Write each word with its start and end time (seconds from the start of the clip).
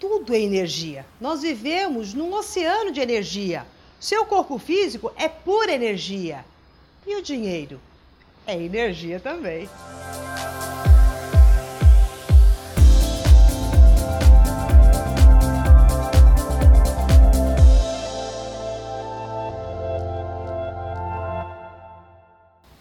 tudo 0.00 0.34
é 0.34 0.40
energia. 0.40 1.04
Nós 1.20 1.42
vivemos 1.42 2.14
num 2.14 2.32
oceano 2.32 2.90
de 2.90 3.00
energia. 3.02 3.66
Seu 4.00 4.24
corpo 4.24 4.58
físico 4.58 5.12
é 5.14 5.28
pura 5.28 5.72
energia. 5.72 6.42
E 7.06 7.14
o 7.16 7.22
dinheiro? 7.22 7.78
É 8.46 8.56
energia 8.56 9.20
também. 9.20 9.68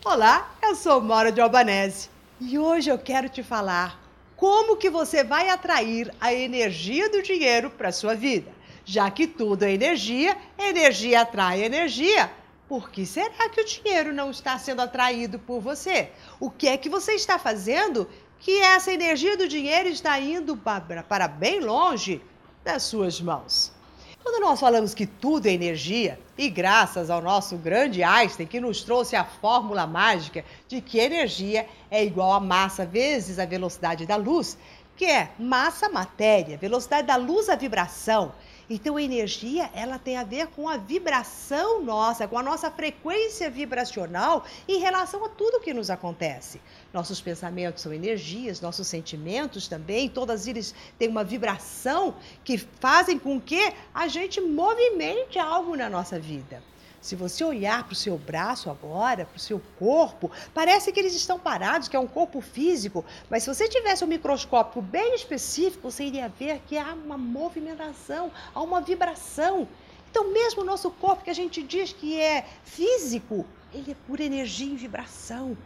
Olá, 0.06 0.50
eu 0.64 0.74
sou 0.74 1.02
Mora 1.02 1.32
de 1.32 1.42
Albanese 1.42 2.10
e 2.40 2.58
hoje 2.58 2.90
eu 2.90 2.98
quero 2.98 3.28
te 3.30 3.44
falar 3.44 4.09
como 4.40 4.78
que 4.78 4.90
você 4.90 5.22
vai 5.22 5.50
atrair 5.50 6.16
a 6.18 6.34
energia 6.34 7.10
do 7.10 7.22
dinheiro 7.22 7.70
para 7.70 7.92
sua 7.92 8.16
vida. 8.16 8.50
Já 8.86 9.12
que 9.12 9.28
tudo 9.28 9.64
é 9.64 9.74
energia, 9.74 10.38
energia 10.58 11.22
atrai 11.22 11.62
energia. 11.62 12.32
Por 12.66 12.90
que 12.90 13.06
será 13.06 13.50
que 13.50 13.60
o 13.60 13.66
dinheiro 13.66 14.14
não 14.14 14.32
está 14.32 14.58
sendo 14.58 14.82
atraído 14.82 15.40
por 15.40 15.60
você? 15.60 16.12
O 16.40 16.50
que 16.50 16.70
é 16.70 16.78
que 16.78 16.88
você 16.88 17.16
está 17.16 17.38
fazendo 17.38 18.10
que 18.40 18.62
essa 18.62 18.94
energia 18.94 19.36
do 19.36 19.46
dinheiro 19.46 19.90
está 19.90 20.18
indo 20.18 20.56
para 20.56 21.28
bem 21.28 21.60
longe 21.60 22.22
das 22.64 22.84
suas 22.84 23.20
mãos? 23.20 23.74
Quando 24.22 24.42
nós 24.42 24.60
falamos 24.60 24.94
que 24.94 25.06
tudo 25.06 25.48
é 25.48 25.52
energia, 25.52 26.20
e 26.38 26.50
graças 26.50 27.10
ao 27.10 27.22
nosso 27.22 27.58
grande 27.58 28.04
Einstein, 28.04 28.46
que 28.46 28.60
nos 28.60 28.84
trouxe 28.84 29.16
a 29.16 29.24
fórmula 29.24 29.88
mágica 29.88 30.44
de 30.68 30.82
que 30.82 31.00
energia 31.00 31.68
é 31.90 32.04
igual 32.04 32.34
a 32.34 32.40
massa 32.40 32.86
vezes 32.86 33.40
a 33.40 33.46
velocidade 33.46 34.06
da 34.06 34.16
luz, 34.16 34.58
que 34.96 35.06
é 35.06 35.32
massa 35.40 35.88
matéria, 35.88 36.58
velocidade 36.58 37.08
da 37.08 37.16
luz 37.16 37.48
a 37.48 37.56
vibração, 37.56 38.34
então, 38.70 38.98
a 38.98 39.02
energia, 39.02 39.70
ela 39.74 39.98
tem 39.98 40.16
a 40.16 40.24
ver 40.24 40.48
com 40.48 40.70
a 40.70 40.78
vibração 40.78 41.82
nossa, 41.84 42.28
com 42.28 42.38
a 42.38 42.44
nossa 42.44 42.70
frequência 42.70 43.50
vibracional 43.50 44.46
em 44.68 44.80
relação 44.80 45.26
a 45.26 45.30
tudo 45.30 45.60
que 45.60 45.74
nos 45.74 45.90
acontece. 45.90 46.62
Nossos 46.94 47.20
pensamentos 47.20 47.82
são 47.82 47.92
energias, 47.92 48.62
nossos 48.62 48.88
sentimentos 48.88 49.68
também, 49.68 50.08
todas 50.08 50.46
eles 50.46 50.76
têm 51.00 51.08
uma 51.08 51.24
vibração 51.24 52.16
que 52.44 52.60
fazem 52.60 53.18
com 53.18 53.42
que 53.42 53.74
a 53.92 54.08
gente 54.08 54.40
movimente 54.40 55.40
algo 55.40 55.76
na 55.76 55.90
nossa 55.90 56.20
vida. 56.20 56.62
Se 57.02 57.16
você 57.16 57.44
olhar 57.46 57.84
para 57.86 57.94
o 57.94 57.96
seu 57.96 58.18
braço 58.18 58.70
agora, 58.70 59.26
para 59.26 59.38
o 59.38 59.40
seu 59.40 59.62
corpo, 59.78 60.30
parece 60.54 60.92
que 60.92 61.00
eles 61.00 61.16
estão 61.16 61.40
parados, 61.40 61.88
que 61.88 61.96
é 61.96 62.00
um 62.00 62.08
corpo 62.08 62.42
físico, 62.42 63.06
mas 63.30 63.44
se 63.44 63.54
você 63.54 63.70
tivesse 63.70 64.04
um 64.04 64.08
microscópio 64.08 64.82
bem 64.82 65.16
específico, 65.16 65.90
você 65.90 66.04
iria 66.04 66.28
ver 66.28 66.62
que 66.68 66.78
há 66.78 66.94
uma 66.94 67.18
movimentação, 67.18 68.32
há 68.54 68.62
uma 68.62 68.82
vibração. 68.82 69.68
Então, 70.12 70.34
mesmo 70.34 70.62
o 70.62 70.66
nosso 70.66 70.92
corpo, 70.92 71.24
que 71.24 71.30
a 71.30 71.36
gente 71.36 71.64
diz 71.64 71.94
que 71.94 72.20
é 72.20 72.46
físico, 72.66 73.46
ele 73.74 73.92
é 73.92 73.96
pura 74.06 74.24
energia 74.24 74.72
em 74.72 74.76
vibração. 74.76 75.58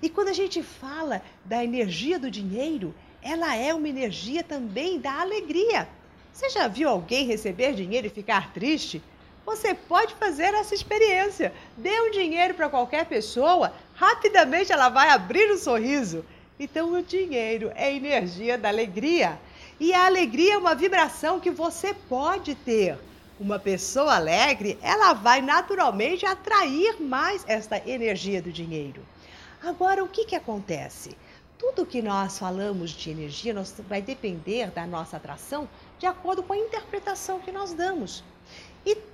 E 0.00 0.08
quando 0.08 0.28
a 0.28 0.32
gente 0.32 0.64
fala 0.64 1.22
da 1.44 1.62
energia 1.62 2.18
do 2.18 2.28
dinheiro, 2.28 2.92
ela 3.22 3.54
é 3.54 3.72
uma 3.72 3.88
energia 3.88 4.42
também 4.42 4.98
da 4.98 5.20
alegria. 5.20 5.88
Você 6.32 6.48
já 6.50 6.66
viu 6.66 6.88
alguém 6.88 7.26
receber 7.26 7.74
dinheiro 7.74 8.08
e 8.08 8.10
ficar 8.10 8.52
triste? 8.52 9.00
Você 9.44 9.74
pode 9.74 10.14
fazer 10.14 10.54
essa 10.54 10.74
experiência. 10.74 11.52
Dê 11.76 12.00
um 12.00 12.10
dinheiro 12.10 12.54
para 12.54 12.68
qualquer 12.68 13.06
pessoa, 13.06 13.72
rapidamente 13.94 14.72
ela 14.72 14.88
vai 14.88 15.10
abrir 15.10 15.50
um 15.52 15.58
sorriso. 15.58 16.24
Então, 16.58 16.92
o 16.92 17.02
dinheiro 17.02 17.72
é 17.74 17.92
energia 17.92 18.56
da 18.56 18.68
alegria. 18.68 19.38
E 19.80 19.92
a 19.92 20.06
alegria 20.06 20.54
é 20.54 20.58
uma 20.58 20.74
vibração 20.74 21.40
que 21.40 21.50
você 21.50 21.92
pode 21.92 22.54
ter. 22.54 22.96
Uma 23.40 23.58
pessoa 23.58 24.14
alegre, 24.14 24.78
ela 24.80 25.12
vai 25.12 25.42
naturalmente 25.42 26.24
atrair 26.24 27.00
mais 27.00 27.44
esta 27.48 27.76
energia 27.88 28.40
do 28.40 28.52
dinheiro. 28.52 29.02
Agora, 29.60 30.04
o 30.04 30.08
que, 30.08 30.24
que 30.24 30.36
acontece? 30.36 31.16
Tudo 31.58 31.86
que 31.86 32.00
nós 32.00 32.38
falamos 32.38 32.90
de 32.90 33.10
energia 33.10 33.52
nós, 33.52 33.74
vai 33.88 34.00
depender 34.00 34.70
da 34.70 34.86
nossa 34.86 35.16
atração 35.16 35.68
de 35.98 36.06
acordo 36.06 36.42
com 36.42 36.52
a 36.52 36.58
interpretação 36.58 37.40
que 37.40 37.50
nós 37.50 37.72
damos. 37.72 38.22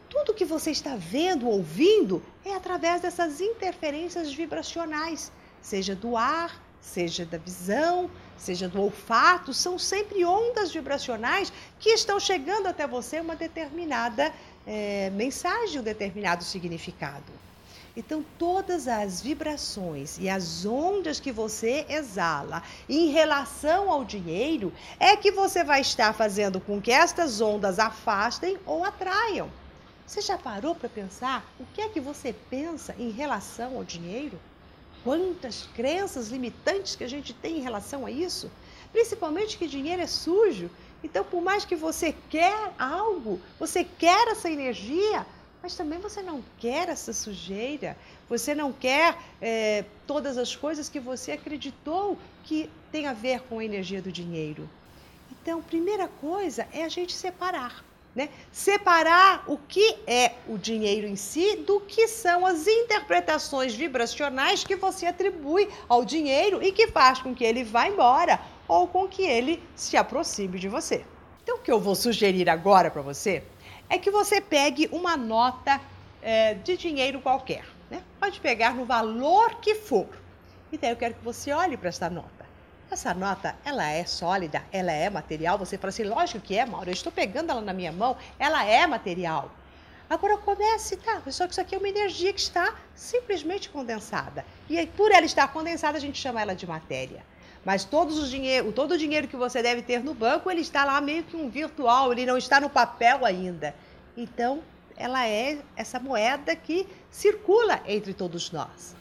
Tudo 0.09 0.35
que 0.35 0.45
você 0.45 0.71
está 0.71 0.97
vendo, 0.97 1.49
ouvindo, 1.49 2.23
é 2.45 2.55
através 2.55 3.03
dessas 3.03 3.41
interferências 3.41 4.33
vibracionais, 4.33 5.31
seja 5.61 5.95
do 5.95 6.17
ar, 6.17 6.63
seja 6.81 7.27
da 7.27 7.37
visão, 7.37 8.11
seja 8.37 8.69
do 8.69 8.81
olfato, 8.81 9.53
são 9.53 9.79
sempre 9.79 10.25
ondas 10.25 10.73
vibracionais 10.73 11.53
que 11.79 11.91
estão 11.91 12.19
chegando 12.19 12.67
até 12.67 12.87
você 12.87 13.21
uma 13.21 13.37
determinada 13.37 14.33
é, 14.67 15.11
mensagem, 15.11 15.81
um 15.81 15.85
determinado 15.85 16.43
significado. 16.43 17.33
Então, 17.95 18.25
todas 18.39 18.87
as 18.87 19.21
vibrações 19.21 20.19
e 20.19 20.29
as 20.29 20.65
ondas 20.65 21.19
que 21.19 21.33
você 21.33 21.85
exala 21.89 22.63
em 22.89 23.09
relação 23.09 23.91
ao 23.91 24.05
dinheiro 24.05 24.73
é 25.01 25.17
que 25.17 25.33
você 25.33 25.65
vai 25.65 25.81
estar 25.81 26.13
fazendo 26.13 26.61
com 26.61 26.81
que 26.81 26.93
estas 26.93 27.41
ondas 27.41 27.79
afastem 27.79 28.57
ou 28.65 28.85
atraiam. 28.85 29.51
Você 30.09 30.23
já 30.23 30.39
parou 30.39 30.75
para 30.75 30.89
pensar 30.89 31.45
o 31.61 31.67
que 31.75 31.83
é 31.83 31.89
que 31.91 32.01
você 32.01 32.35
pensa 32.49 32.97
em 32.99 33.11
relação 33.11 33.77
ao 33.77 33.85
dinheiro? 33.85 34.41
Quantas 35.05 35.69
crenças 35.75 36.29
limitantes 36.29 36.97
que 36.97 37.05
a 37.05 37.09
gente 37.09 37.35
tem 37.35 37.59
em 37.59 37.61
relação 37.61 38.07
a 38.07 38.11
isso? 38.11 38.51
Principalmente 38.91 39.59
que 39.59 39.69
dinheiro 39.69 40.01
é 40.01 40.07
sujo. 40.07 40.71
Então, 41.05 41.23
por 41.23 41.43
mais 41.43 41.67
que 41.67 41.77
você 41.77 42.15
quer 42.31 42.73
algo, 42.79 43.39
você 43.61 43.85
quer 43.85 44.29
essa 44.29 44.51
energia, 44.51 45.27
mas 45.63 45.77
também 45.77 45.99
você 45.99 46.23
não 46.23 46.43
quer 46.57 46.89
essa 46.89 47.13
sujeira, 47.13 47.95
você 48.31 48.55
não 48.55 48.73
quer 48.73 49.15
é, 49.43 49.85
todas 50.07 50.39
as 50.39 50.57
coisas 50.57 50.89
que 50.89 50.99
você 50.99 51.33
acreditou 51.33 52.17
que 52.45 52.71
tem 52.91 53.07
a 53.07 53.13
ver 53.13 53.43
com 53.43 53.59
a 53.59 53.65
energia 53.65 54.01
do 54.01 54.11
dinheiro. 54.11 54.71
Então, 55.31 55.61
primeira 55.61 56.09
coisa 56.09 56.67
é 56.73 56.83
a 56.83 56.89
gente 56.89 57.13
separar. 57.13 57.85
Né? 58.15 58.31
Separar 58.51 59.45
o 59.47 59.57
que 59.57 59.97
é 60.07 60.33
o 60.49 60.59
dinheiro 60.59 61.07
em 61.07 61.15
si 61.15 61.57
do 61.57 61.81
que 61.81 62.09
são 62.09 62.45
as 62.45 62.67
interpretações 62.67 63.75
vibracionais 63.75 64.65
que 64.65 64.75
você 64.75 65.07
atribui 65.07 65.69
ao 65.89 66.05
dinheiro 66.05 66.63
e 66.63 66.73
que 66.73 66.89
faz 66.89 67.21
com 67.21 67.35
que 67.35 67.45
ele 67.45 67.63
vá 67.63 67.87
embora 67.87 68.41
ou 68.67 68.89
com 68.89 69.07
que 69.07 69.23
ele 69.23 69.63
se 69.77 69.97
aproxime 69.97 70.59
de 70.59 70.69
você. 70.69 71.05
Então, 71.43 71.57
o 71.57 71.61
que 71.61 71.71
eu 71.71 71.81
vou 71.81 71.95
sugerir 71.95 72.51
agora 72.51 72.91
para 72.91 73.03
você 73.03 73.43
é 73.89 73.99
que 73.99 74.11
você 74.11 74.41
pegue 74.41 74.89
uma 74.93 75.17
nota 75.17 75.81
é, 76.21 76.55
de 76.55 76.77
dinheiro 76.77 77.21
qualquer. 77.21 77.65
Né? 77.91 78.03
Pode 78.21 78.41
pegar 78.41 78.75
no 78.75 78.85
valor 78.85 79.55
que 79.57 79.75
for. 79.75 80.09
E 80.71 80.77
daí 80.77 80.91
eu 80.91 80.97
quero 80.97 81.15
que 81.15 81.25
você 81.25 81.53
olhe 81.53 81.77
para 81.77 81.89
essa 81.89 82.11
nota. 82.11 82.38
Essa 82.91 83.13
nota, 83.13 83.55
ela 83.67 83.87
é 83.91 84.07
sólida, 84.07 84.65
ela 84.73 84.91
é 84.91 85.11
material. 85.11 85.59
Você 85.59 85.77
fala 85.77 85.91
assim, 85.91 86.05
lógico 86.05 86.41
que 86.41 86.57
é, 86.57 86.65
Mauro, 86.65 86.89
eu 86.89 86.95
estou 86.95 87.13
pegando 87.13 87.51
ela 87.51 87.61
na 87.61 87.75
minha 87.75 87.93
mão, 87.93 88.17
ela 88.39 88.65
é 88.65 88.87
material. 88.87 89.51
Agora 90.09 90.39
comece, 90.39 90.97
tá? 90.97 91.21
Só 91.31 91.47
que 91.47 91.53
isso 91.53 91.61
aqui 91.61 91.75
é 91.75 91.79
uma 91.79 91.89
energia 91.89 92.33
que 92.33 92.41
está 92.41 92.75
simplesmente 92.95 93.69
condensada. 93.69 94.43
E 94.71 94.87
por 94.87 95.13
ela 95.13 95.27
estar 95.27 95.49
condensada, 95.49 95.99
a 95.99 96.01
gente 96.01 96.19
chama 96.19 96.41
ela 96.41 96.55
de 96.55 96.67
matéria. 96.67 97.23
Mas 97.63 97.85
todos 97.85 98.19
os 98.19 98.31
dinheiro, 98.31 98.73
todo 98.73 98.93
o 98.93 98.99
dinheiro 98.99 99.29
que 99.29 99.37
você 99.37 99.63
deve 99.63 99.83
ter 99.83 100.03
no 100.03 100.15
banco, 100.15 100.51
ele 100.51 100.63
está 100.63 100.83
lá 100.87 100.99
meio 100.99 101.25
que 101.25 101.37
um 101.37 101.51
virtual, 101.51 102.11
ele 102.11 102.25
não 102.25 102.39
está 102.39 102.59
no 102.59 102.71
papel 102.71 103.23
ainda. 103.27 103.75
Então, 104.17 104.63
ela 104.97 105.29
é 105.29 105.59
essa 105.77 106.01
moeda 106.01 106.57
que 106.57 106.89
circula 107.11 107.83
entre 107.87 108.15
todos 108.15 108.51
nós. 108.51 108.97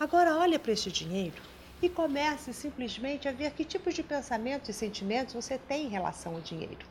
Agora 0.00 0.36
olha 0.36 0.58
para 0.58 0.72
este 0.72 0.90
dinheiro 0.90 1.47
e 1.80 1.88
comece 1.88 2.52
simplesmente 2.52 3.28
a 3.28 3.32
ver 3.32 3.52
que 3.52 3.64
tipos 3.64 3.94
de 3.94 4.02
pensamentos 4.02 4.68
e 4.68 4.72
sentimentos 4.72 5.34
você 5.34 5.58
tem 5.58 5.86
em 5.86 5.88
relação 5.88 6.34
ao 6.34 6.40
dinheiro. 6.40 6.86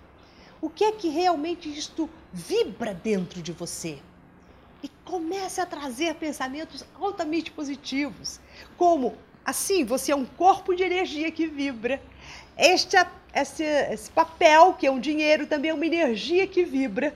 O 0.62 0.70
que 0.70 0.84
é 0.84 0.92
que 0.92 1.10
realmente 1.10 1.70
isto 1.70 2.10
vibra 2.34 2.94
dentro 2.94 3.42
de 3.42 3.52
você? 3.52 4.00
E 4.82 4.90
comece 5.04 5.62
a 5.62 5.66
trazer 5.66 6.16
pensamentos 6.16 6.86
altamente 7.00 7.52
positivos, 7.52 8.40
como 8.78 9.16
assim, 9.46 9.86
você 9.86 10.12
é 10.12 10.16
um 10.16 10.26
corpo 10.26 10.76
de 10.76 10.84
energia 10.84 11.32
que 11.32 11.48
vibra. 11.48 12.02
Este, 12.58 12.98
esse, 13.34 13.64
esse 13.64 14.10
papel, 14.12 14.74
que 14.74 14.88
é 14.88 14.92
um 14.92 15.00
dinheiro, 15.00 15.48
também 15.48 15.72
é 15.72 15.74
uma 15.74 15.86
energia 15.86 16.46
que 16.48 16.66
vibra. 16.66 17.16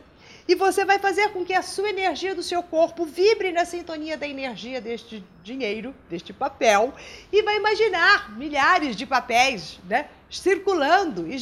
E 0.51 0.55
você 0.55 0.83
vai 0.83 0.99
fazer 0.99 1.29
com 1.29 1.45
que 1.45 1.53
a 1.53 1.61
sua 1.61 1.91
energia 1.91 2.35
do 2.35 2.43
seu 2.43 2.61
corpo 2.61 3.05
vibre 3.05 3.53
na 3.53 3.63
sintonia 3.63 4.17
da 4.17 4.27
energia 4.27 4.81
deste 4.81 5.23
dinheiro, 5.41 5.95
deste 6.09 6.33
papel, 6.33 6.93
e 7.31 7.41
vai 7.41 7.55
imaginar 7.55 8.37
milhares 8.37 8.97
de 8.97 9.05
papéis, 9.05 9.79
né? 9.85 10.09
Circulando 10.29 11.25
e, 11.25 11.37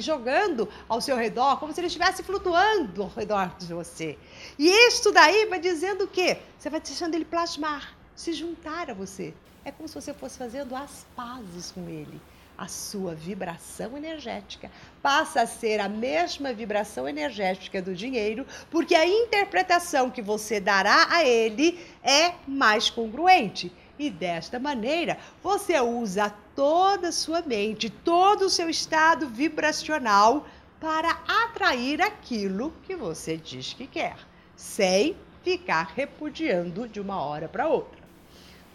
jogando 0.00 0.68
ao 0.88 1.00
seu 1.00 1.16
redor, 1.16 1.58
como 1.58 1.72
se 1.72 1.80
ele 1.80 1.88
estivesse 1.88 2.22
flutuando 2.22 3.02
ao 3.02 3.08
redor 3.08 3.52
de 3.58 3.74
você. 3.74 4.16
E 4.56 4.68
isso 4.86 5.10
daí 5.10 5.46
vai 5.46 5.58
dizendo 5.58 6.04
o 6.04 6.06
quê? 6.06 6.38
Você 6.56 6.70
vai 6.70 6.78
deixando 6.78 7.16
ele 7.16 7.24
plasmar, 7.24 7.96
se 8.14 8.32
juntar 8.32 8.88
a 8.88 8.94
você. 8.94 9.34
É 9.64 9.72
como 9.72 9.88
se 9.88 9.94
você 9.96 10.14
fosse 10.14 10.38
fazendo 10.38 10.76
as 10.76 11.04
pazes 11.16 11.72
com 11.72 11.88
ele 11.88 12.20
a 12.62 12.68
sua 12.68 13.12
vibração 13.12 13.96
energética 13.96 14.70
passa 15.02 15.42
a 15.42 15.46
ser 15.46 15.80
a 15.80 15.88
mesma 15.88 16.52
vibração 16.52 17.08
energética 17.08 17.82
do 17.82 17.92
dinheiro, 17.92 18.46
porque 18.70 18.94
a 18.94 19.04
interpretação 19.04 20.08
que 20.08 20.22
você 20.22 20.60
dará 20.60 21.08
a 21.10 21.24
ele 21.24 21.84
é 22.04 22.34
mais 22.46 22.88
congruente. 22.88 23.72
E 23.98 24.08
desta 24.08 24.60
maneira, 24.60 25.18
você 25.42 25.80
usa 25.80 26.32
toda 26.54 27.08
a 27.08 27.12
sua 27.12 27.42
mente, 27.42 27.90
todo 27.90 28.42
o 28.42 28.50
seu 28.50 28.70
estado 28.70 29.28
vibracional 29.28 30.46
para 30.80 31.10
atrair 31.44 32.00
aquilo 32.00 32.72
que 32.84 32.94
você 32.94 33.36
diz 33.36 33.72
que 33.72 33.88
quer, 33.88 34.16
sem 34.54 35.16
ficar 35.42 35.92
repudiando 35.96 36.86
de 36.86 37.00
uma 37.00 37.20
hora 37.20 37.48
para 37.48 37.66
outra. 37.66 38.00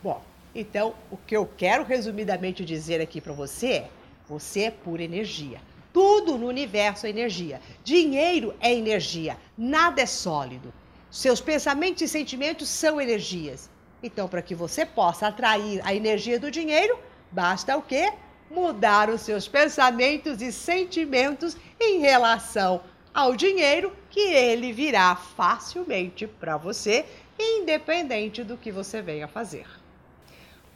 Bom, 0.04 0.22
então 0.54 0.96
o 1.12 1.18
que 1.18 1.36
eu 1.36 1.50
quero 1.58 1.84
resumidamente 1.84 2.66
dizer 2.66 3.02
aqui 3.02 3.22
para 3.22 3.34
você 3.34 3.68
é: 3.68 3.90
você 4.28 4.64
é 4.64 4.72
pura 4.72 5.04
energia. 5.04 5.60
Tudo 5.94 6.38
no 6.38 6.48
universo 6.48 7.08
é 7.08 7.10
energia. 7.10 7.62
Dinheiro 7.84 8.54
é 8.60 8.74
energia, 8.74 9.38
nada 9.58 10.02
é 10.02 10.06
sólido. 10.06 10.74
Seus 11.10 11.42
pensamentos 11.42 12.02
e 12.02 12.08
sentimentos 12.08 12.70
são 12.70 13.00
energias. 13.00 13.70
Então, 14.04 14.28
para 14.28 14.42
que 14.42 14.54
você 14.54 14.86
possa 14.86 15.28
atrair 15.28 15.82
a 15.84 15.96
energia 15.96 16.40
do 16.40 16.52
dinheiro, 16.52 17.00
basta 17.32 17.76
o 17.76 17.82
quê? 17.82 18.14
Mudar 18.52 19.10
os 19.10 19.22
seus 19.22 19.48
pensamentos 19.48 20.42
e 20.42 20.52
sentimentos 20.52 21.58
em 21.80 22.00
relação 22.00 22.82
ao 23.14 23.36
dinheiro, 23.36 23.92
que 24.10 24.20
ele 24.20 24.72
virá 24.72 25.16
facilmente 25.16 26.28
para 26.28 26.58
você, 26.58 27.06
independente 27.40 28.44
do 28.44 28.58
que 28.58 28.72
você 28.72 29.02
venha 29.02 29.28
fazer. 29.28 29.66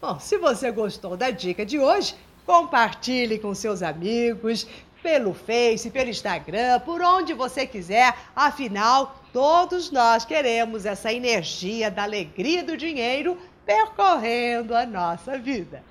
Bom, 0.01 0.19
se 0.19 0.35
você 0.39 0.71
gostou 0.71 1.15
da 1.15 1.29
dica 1.29 1.63
de 1.63 1.77
hoje, 1.77 2.15
compartilhe 2.43 3.37
com 3.37 3.53
seus 3.53 3.83
amigos, 3.83 4.65
pelo 5.03 5.31
Face, 5.31 5.91
pelo 5.91 6.09
Instagram, 6.09 6.79
por 6.79 7.03
onde 7.03 7.35
você 7.35 7.67
quiser. 7.67 8.17
Afinal, 8.35 9.15
todos 9.31 9.91
nós 9.91 10.25
queremos 10.25 10.87
essa 10.87 11.13
energia 11.13 11.91
da 11.91 12.01
alegria 12.01 12.63
do 12.63 12.75
dinheiro 12.75 13.37
percorrendo 13.63 14.75
a 14.75 14.87
nossa 14.87 15.37
vida. 15.37 15.83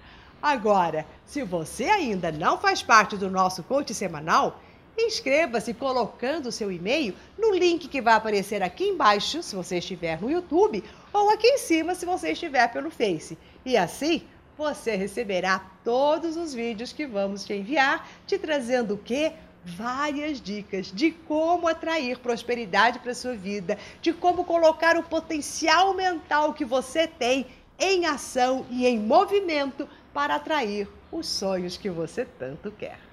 Agora, 0.43 1.07
se 1.25 1.45
você 1.45 1.85
ainda 1.85 2.33
não 2.33 2.59
faz 2.59 2.83
parte 2.83 3.17
do 3.17 3.31
nosso 3.31 3.63
coach 3.63 3.95
semanal, 3.95 4.61
inscreva-se 4.99 5.73
colocando 5.75 6.47
o 6.47 6.53
seu 6.53 6.71
e-mail 6.71 7.15
no 7.39 7.53
link 7.55 7.89
que 7.89 8.01
vai 8.01 8.15
aparecer 8.15 8.63
aqui 8.63 8.85
embaixo, 8.85 9.43
se 9.43 9.55
você 9.55 9.79
estiver 9.79 10.21
no 10.21 10.31
YouTube, 10.31 10.85
ou 11.13 11.31
aqui 11.31 11.47
em 11.47 11.59
cima, 11.59 11.95
se 11.95 12.07
você 12.07 12.33
estiver 12.33 12.71
pelo 12.73 12.91
Face. 12.91 13.37
E 13.65 13.77
assim, 13.77 14.23
você 14.57 14.95
receberá 14.95 15.59
todos 15.83 16.37
os 16.37 16.53
vídeos 16.53 16.93
que 16.93 17.07
vamos 17.07 17.45
te 17.45 17.55
enviar, 17.55 18.09
te 18.27 18.39
trazendo 18.39 18.95
o 18.95 18.99
quê? 18.99 19.33
Várias 19.65 20.41
dicas 20.41 20.91
de 20.93 21.11
como 21.11 21.69
atrair 21.69 22.19
prosperidade 22.19 22.99
para 22.99 23.15
sua 23.15 23.35
vida, 23.35 23.79
de 24.01 24.13
como 24.13 24.45
colocar 24.45 24.97
o 24.97 25.03
potencial 25.03 25.95
mental 25.95 26.55
que 26.55 26.65
você 26.65 27.07
tem 27.07 27.47
em 27.79 28.07
ação 28.07 28.67
e 28.71 28.87
em 28.87 28.99
movimento 28.99 29.89
para 30.13 30.35
atrair 30.35 30.89
os 31.11 31.27
sonhos 31.27 31.77
que 31.77 31.89
você 31.89 32.25
tanto 32.25 32.71
quer. 32.71 33.10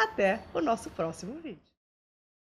Até 0.00 0.40
o 0.54 0.62
nosso 0.62 0.88
próximo 0.88 1.34
vídeo. 1.42 1.69